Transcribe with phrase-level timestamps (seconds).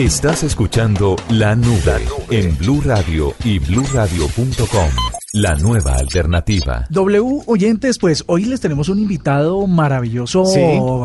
[0.00, 4.88] Estás escuchando La Nube en Blue Radio y bluradio.com.
[5.34, 6.86] La nueva alternativa.
[6.88, 10.44] W oyentes, pues hoy les tenemos un invitado maravilloso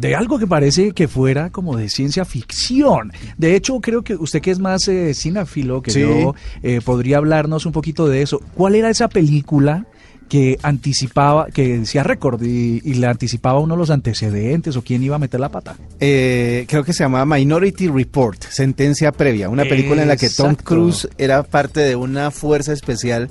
[0.00, 3.12] de algo que parece que fuera como de ciencia ficción.
[3.36, 6.00] De hecho, creo que usted que es más eh, cinéfilo que Sí.
[6.00, 8.40] yo, eh, podría hablarnos un poquito de eso.
[8.54, 9.84] ¿Cuál era esa película
[10.28, 15.16] que anticipaba, que decía récord y, y le anticipaba uno los antecedentes o quién iba
[15.16, 15.76] a meter la pata?
[16.00, 20.54] Eh, creo que se llamaba Minority Report, Sentencia Previa, una película en la que Tom.
[20.54, 23.30] Cruise era parte de una fuerza especial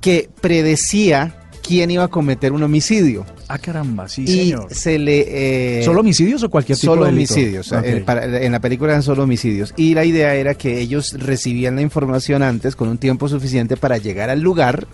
[0.00, 1.34] que predecía
[1.66, 3.24] quién iba a cometer un homicidio.
[3.48, 4.66] Ah, caramba, sí, y señor.
[4.70, 5.78] se le...
[5.80, 7.32] eh, ¿Solo homicidios o cualquier tipo Solo de delito?
[7.34, 7.72] homicidios.
[7.72, 9.72] En, para- en la película eran solo homicidios.
[9.76, 13.96] Y la idea era que ellos recibían la información antes con un tiempo suficiente para
[13.96, 14.86] llegar al lugar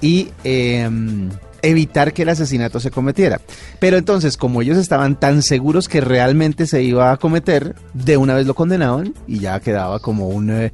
[0.00, 0.88] y eh,
[1.62, 3.40] evitar que el asesinato se cometiera.
[3.78, 8.34] Pero entonces, como ellos estaban tan seguros que realmente se iba a cometer, de una
[8.34, 10.72] vez lo condenaban y ya quedaba como un, eh,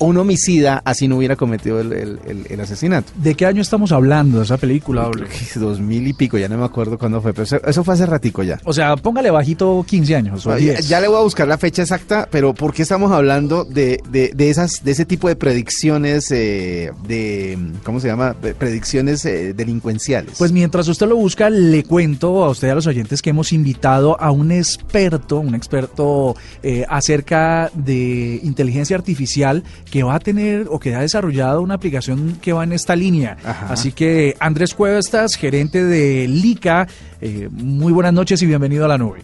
[0.00, 3.12] un homicida, así no hubiera cometido el, el- el- el asesinato.
[3.16, 5.08] ¿De qué año estamos hablando de esa película?
[5.54, 8.06] Dos mil y pico, ya no me acuerdo cuándo fue, pero eso, eso fue hace
[8.06, 8.58] ratico ya.
[8.64, 10.88] O sea, póngale bajito 15 años o Ya, 10.
[10.88, 14.32] ya le voy a buscar la fecha exacta, pero ¿por qué estamos hablando de, de,
[14.34, 18.34] de esas, de ese tipo de predicciones, eh, de, ¿cómo se llama?
[18.58, 20.36] Predicciones eh, delincuenciales.
[20.38, 24.20] Pues mientras usted lo busca, le cuento a usted, a los oyentes, que hemos invitado
[24.20, 30.78] a un experto, un experto eh, acerca de inteligencia artificial que va a tener o
[30.78, 33.36] que ha desarrollado una aplicación que va en esta línea.
[33.44, 33.72] Ajá.
[33.72, 36.86] Así que Andrés Cuevas, gerente de LICA,
[37.20, 39.20] eh, muy buenas noches y bienvenido a la nube.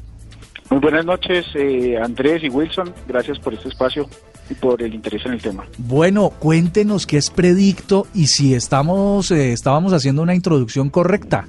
[0.71, 2.93] Muy buenas noches, eh, Andrés y Wilson.
[3.07, 4.09] Gracias por este espacio
[4.51, 5.65] y por el interés en el tema.
[5.79, 11.47] Bueno, cuéntenos qué es Predicto y si estamos, eh, estábamos haciendo una introducción correcta.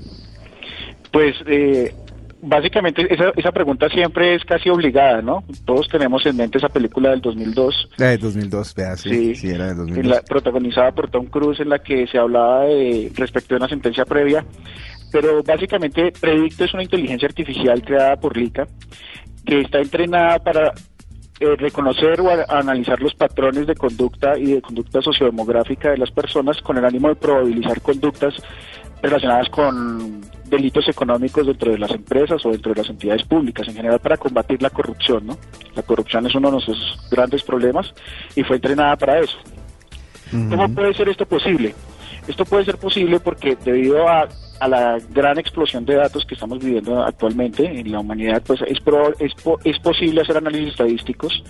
[1.11, 1.95] Pues eh,
[2.41, 5.43] básicamente esa, esa pregunta siempre es casi obligada, ¿no?
[5.65, 7.89] Todos tenemos en mente esa película del 2002.
[7.97, 10.05] La de 2002, vea, sí, sí, era de en 2002.
[10.15, 14.05] la- protagonizada por Tom Cruise, en la que se hablaba de respecto de una sentencia
[14.05, 14.45] previa.
[15.11, 18.67] Pero básicamente Predicto es una inteligencia artificial creada por LICA
[19.45, 20.73] que está entrenada para
[21.39, 26.11] eh, reconocer o a- analizar los patrones de conducta y de conducta sociodemográfica de las
[26.11, 28.33] personas con el ánimo de probabilizar conductas
[29.01, 30.19] relacionadas con
[30.49, 34.17] delitos económicos dentro de las empresas o dentro de las entidades públicas, en general para
[34.17, 35.37] combatir la corrupción, ¿no?
[35.75, 37.93] La corrupción es uno de nuestros grandes problemas
[38.35, 39.37] y fue entrenada para eso.
[40.31, 41.73] ¿Cómo puede ser esto posible?
[42.27, 44.27] Esto puede ser posible porque debido a,
[44.59, 48.79] a la gran explosión de datos que estamos viviendo actualmente en la humanidad, pues es,
[48.83, 51.43] proba- es, po- es posible hacer análisis estadísticos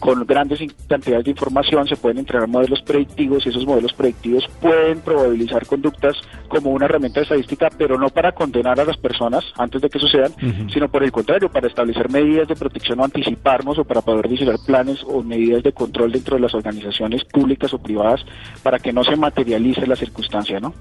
[0.00, 0.58] con grandes
[0.88, 6.16] cantidades de información, se pueden entrenar modelos predictivos y esos modelos predictivos pueden probabilizar conductas
[6.48, 10.00] como una herramienta de estadística, pero no para condenar a las personas antes de que
[10.00, 10.32] sucedan,
[10.72, 14.56] sino por el contrario, para establecer medidas de protección o anticiparnos o para poder diseñar
[14.66, 18.24] planes o medidas de control dentro de las organizaciones públicas o privadas
[18.64, 20.74] para que no se materialice la circunstancia, ¿no?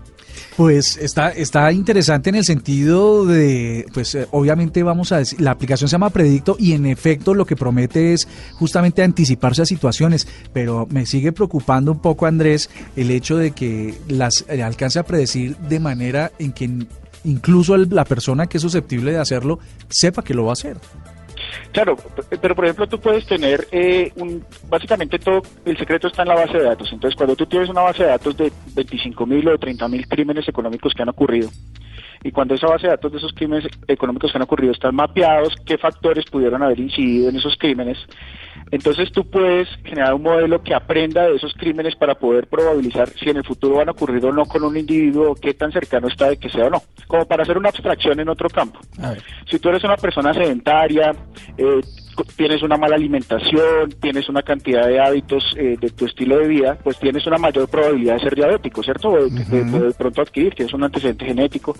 [0.57, 5.51] Pues está, está interesante en el sentido de, pues eh, obviamente vamos a decir, la
[5.51, 10.27] aplicación se llama Predicto y en efecto lo que promete es justamente anticiparse a situaciones,
[10.53, 15.03] pero me sigue preocupando un poco Andrés el hecho de que las eh, alcance a
[15.03, 16.69] predecir de manera en que
[17.25, 20.77] incluso la persona que es susceptible de hacerlo sepa que lo va a hacer.
[21.71, 21.95] Claro,
[22.41, 26.35] pero por ejemplo tú puedes tener eh, un, básicamente todo, el secreto está en la
[26.35, 26.91] base de datos.
[26.91, 30.07] Entonces cuando tú tienes una base de datos de 25 mil o de 30 mil
[30.07, 31.49] crímenes económicos que han ocurrido,
[32.23, 35.55] y cuando esa base de datos de esos crímenes económicos que han ocurrido están mapeados,
[35.65, 37.97] qué factores pudieron haber incidido en esos crímenes,
[38.71, 43.29] entonces tú puedes generar un modelo que aprenda de esos crímenes para poder probabilizar si
[43.29, 46.29] en el futuro van a ocurrir o no con un individuo, qué tan cercano está
[46.29, 48.79] de que sea o no, como para hacer una abstracción en otro campo.
[49.49, 51.13] Si tú eres una persona sedentaria,
[51.57, 51.81] eh,
[52.23, 56.77] tienes una mala alimentación, tienes una cantidad de hábitos eh, de tu estilo de vida,
[56.83, 59.09] pues tienes una mayor probabilidad de ser diabético, ¿cierto?
[59.09, 61.75] O de, de- de- de pronto adquirir, tienes un antecedente genético.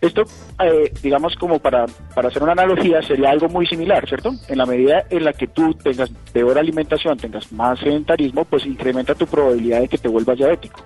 [0.00, 0.24] Esto,
[0.64, 4.32] eh, digamos, como para, para hacer una analogía, sería algo muy similar, ¿cierto?
[4.48, 9.14] En la medida en la que tú tengas peor alimentación, tengas más sedentarismo, pues incrementa
[9.14, 10.80] tu probabilidad de que te vuelvas diabético.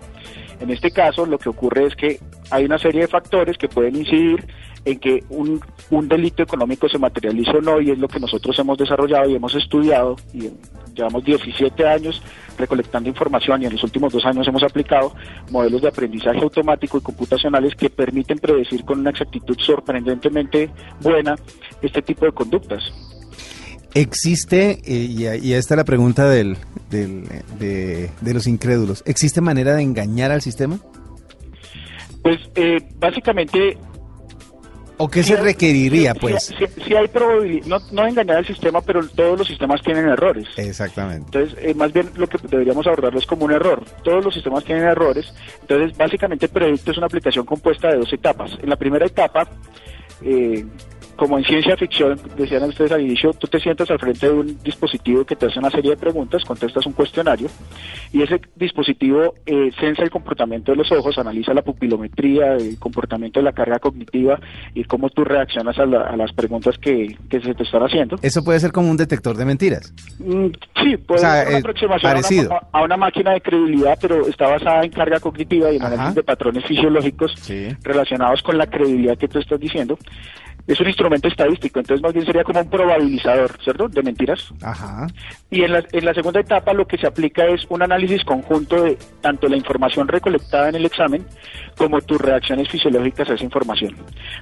[0.61, 2.19] En este caso, lo que ocurre es que
[2.51, 4.45] hay una serie de factores que pueden incidir
[4.85, 5.61] en que un,
[5.91, 9.35] un delito económico se materialice o no, y es lo que nosotros hemos desarrollado y
[9.35, 10.51] hemos estudiado, y
[10.95, 12.23] llevamos 17 años
[12.57, 15.13] recolectando información y en los últimos dos años hemos aplicado
[15.51, 20.71] modelos de aprendizaje automático y computacionales que permiten predecir con una exactitud sorprendentemente
[21.01, 21.37] buena
[21.83, 22.83] este tipo de conductas.
[23.95, 26.57] Existe, eh, y, y esta es la pregunta del,
[26.91, 27.29] del,
[27.59, 30.79] de, de los incrédulos, ¿existe manera de engañar al sistema?
[32.23, 33.77] Pues eh, básicamente
[35.05, 36.55] ¿O ¿O qué se requeriría, pues?
[36.87, 40.49] Si, hay probabilidad, no, no engañar al sistema, pero todos los sistemas tienen errores.
[40.57, 41.27] Exactamente.
[41.27, 43.85] Entonces, eh, más bien lo que deberíamos abordarlo es como un error.
[44.03, 45.27] Todos los sistemas tienen errores.
[45.61, 48.59] Entonces, básicamente, Predicto es una aplicación compuesta de dos etapas.
[48.63, 49.47] En la primera etapa,
[50.23, 50.65] eh,
[51.17, 54.59] como en ciencia ficción, decían ustedes al inicio, tú te sientas al frente de un
[54.63, 57.49] dispositivo que te hace una serie de preguntas, contestas un cuestionario
[58.13, 63.41] y ese dispositivo eh, sensa el comportamiento de los ojos, analiza la pupilometría, el comportamiento
[63.41, 64.39] de la carga cognitiva
[64.75, 68.17] y cómo tú reaccionas a, las preguntas que, se te están haciendo.
[68.23, 69.93] ¿Eso puede ser como un detector de mentiras?
[70.19, 70.47] Mm,
[70.83, 75.21] sí, puede ser una aproximación A, una, máquina de credibilidad, pero está basada en carga
[75.21, 77.35] cognitiva y en análisis de patrones fisiológicos
[77.83, 79.99] relacionados con la credibilidad que tú estás diciendo
[80.67, 83.89] es un instrumento estadístico, entonces más bien sería como un probabilizador, ¿cierto?
[83.89, 84.53] De mentiras.
[84.63, 85.07] Ajá.
[85.51, 88.83] Y en la, en la segunda etapa lo que se aplica es un análisis conjunto
[88.83, 91.25] de tanto la información recolectada en el examen
[91.77, 93.95] como tus reacciones fisiológicas a esa información.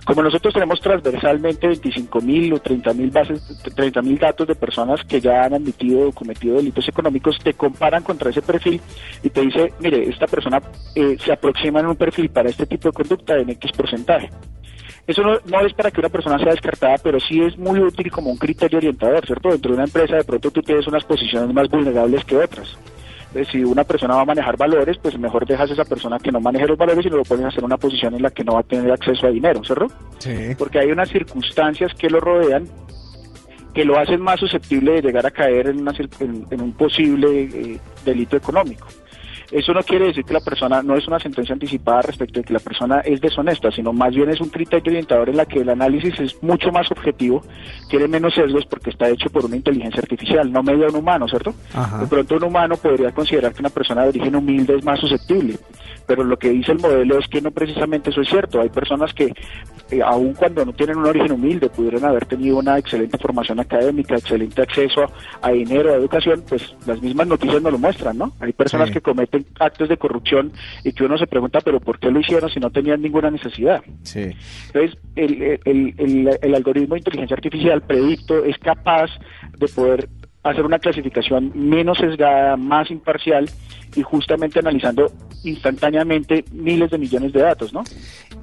[0.05, 5.55] Como nosotros tenemos transversalmente 25.000 o 30.000 bases, 30.000 datos de personas que ya han
[5.55, 8.81] admitido o cometido delitos económicos, te comparan contra ese perfil
[9.23, 10.61] y te dice, mire, esta persona
[10.94, 14.31] eh, se aproxima en un perfil para este tipo de conducta en X porcentaje.
[15.06, 18.31] Eso no, es para que una persona sea descartada, pero sí es muy útil como
[18.31, 19.50] un criterio orientador, ¿cierto?
[19.50, 22.76] Dentro de una empresa de pronto tú tienes unas posiciones más vulnerables que otras.
[23.28, 26.31] Entonces, si una persona va a manejar valores, pues mejor dejas a esa persona que
[26.31, 28.44] no maneje los valores y no lo pones a hacer una posición en la que
[28.44, 29.87] no va a tener acceso a dinero, ¿cierto?
[30.19, 30.54] Sí.
[30.56, 32.69] Porque hay unas circunstancias que lo rodean
[33.75, 35.87] que lo hacen más susceptible de llegar a caer en,
[36.50, 38.87] en, un posible eh, delito económico.
[39.52, 42.54] Eso no quiere decir que la persona no es una sentencia anticipada respecto de que
[42.54, 45.69] la persona es deshonesta, sino más bien es un criterio orientador en la que el
[45.69, 47.44] análisis es mucho más objetivo,
[47.90, 51.54] tiene menos sesgos porque está hecho por una inteligencia artificial, no media un humano, ¿cierto?
[52.00, 55.58] De pronto un humano podría considerar que una persona de origen humilde es más susceptible,
[56.06, 58.61] pero lo que dice el modelo es que no precisamente eso es cierto.
[58.61, 59.32] Hay personas que,
[59.90, 64.17] eh, aun cuando no tienen un origen humilde, pudieron haber tenido una excelente formación académica,
[64.17, 65.05] excelente acceso
[65.40, 68.32] a, dinero, a educación, pues las mismas noticias nos lo muestran, ¿no?
[68.40, 70.52] Hay personas que cometen actos de corrupción
[70.84, 73.82] y que uno se pregunta, pero ¿por qué lo hicieron si no tenían ninguna necesidad?
[74.02, 74.31] Sí.
[74.67, 79.11] Entonces, el, el, el, el algoritmo de inteligencia artificial predicto es capaz
[79.58, 80.08] de poder
[80.42, 83.48] hacer una clasificación menos sesgada, más imparcial
[83.94, 85.12] y justamente analizando
[85.44, 87.84] instantáneamente miles de millones de datos, ¿no?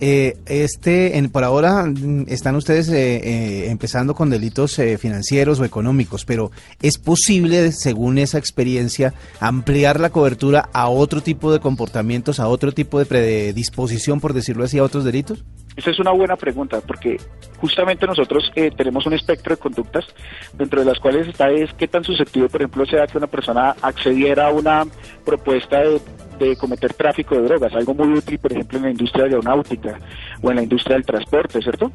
[0.02, 5.66] Eh, este, en, por ahora mm, están ustedes eh, eh, empezando con delitos financieros o
[5.66, 6.52] económicos, pero
[6.82, 12.72] ¿es posible, según esa experiencia, ampliar la cobertura a otro tipo de comportamientos, a otro
[12.72, 15.44] tipo de predisposición, por decirlo así, a otros delitos?
[15.80, 17.16] Esa es una buena pregunta, porque
[17.58, 20.06] justamente nosotros tenemos un espectro de conductas,
[20.54, 23.74] dentro de las cuales está es qué tan susceptible, por ejemplo, sea que una persona
[23.82, 24.86] accediera a una
[25.24, 26.02] propuesta de
[26.38, 30.00] de cometer tráfico de drogas, algo muy útil, por ejemplo, en la industria aeronáutica
[30.42, 31.92] o en la industria del transporte, ¿cierto?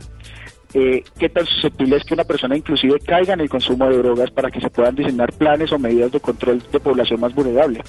[0.74, 4.30] Eh, ¿Qué tan susceptible es que una persona inclusive caiga en el consumo de drogas
[4.30, 7.80] para que se puedan diseñar planes o medidas de control de población más vulnerable?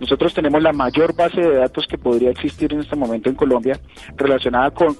[0.00, 3.78] Nosotros tenemos la mayor base de datos que podría existir en este momento en Colombia
[4.16, 4.96] relacionada con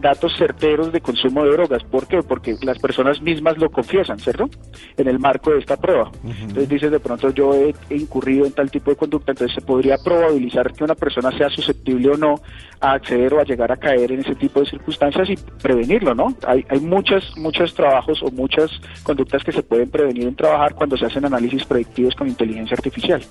[0.00, 1.82] datos certeros de consumo de drogas.
[1.84, 2.22] ¿Por qué?
[2.22, 4.48] Porque las personas mismas lo confiesan, ¿cierto?
[4.96, 6.10] En el marco de esta prueba.
[6.24, 9.96] Entonces dices, de pronto yo he, incurrido en tal tipo de conducta, entonces se podría
[9.98, 12.34] probabilizar que una persona sea susceptible o no
[12.80, 16.34] a acceder o a llegar a caer en ese tipo de circunstancias y prevenirlo, ¿no?
[16.46, 18.70] Hay, hay muchas, muchos trabajos o muchas
[19.02, 23.22] conductas que se pueden prevenir en trabajar cuando se hacen análisis predictivos con inteligencia artificial.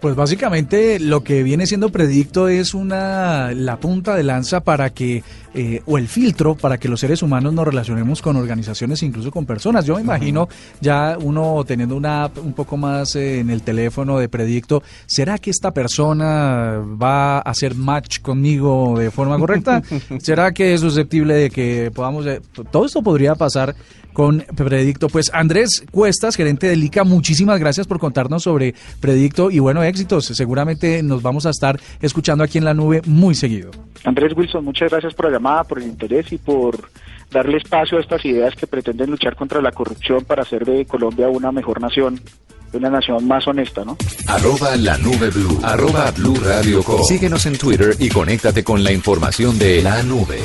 [0.00, 5.24] Pues básicamente lo que viene siendo predicto es una la punta de lanza para que
[5.54, 9.44] eh, o el filtro para que los seres humanos nos relacionemos con organizaciones, incluso con
[9.44, 9.84] personas.
[9.84, 10.48] Yo me imagino
[10.80, 15.38] ya uno teniendo una app un poco más eh, en el teléfono de predicto, ¿será
[15.38, 19.82] que esta persona va a hacer match conmigo de forma correcta?
[20.20, 22.24] ¿Será que es susceptible de que podamos...
[22.26, 23.74] Eh, todo esto podría pasar
[24.18, 25.06] con Predicto.
[25.06, 30.24] Pues Andrés Cuestas, gerente de Lica, muchísimas gracias por contarnos sobre Predicto y bueno, éxitos.
[30.24, 33.70] Seguramente nos vamos a estar escuchando aquí en la nube muy seguido.
[34.02, 36.90] Andrés Wilson, muchas gracias por la llamada, por el interés y por
[37.30, 41.28] darle espacio a estas ideas que pretenden luchar contra la corrupción para hacer de Colombia
[41.28, 42.20] una mejor nación
[42.72, 43.96] una nación más honesta, ¿no?
[44.26, 49.58] Arroba la nube blue, arroba blue radio Síguenos en Twitter y conéctate con la información
[49.58, 50.38] de la nube.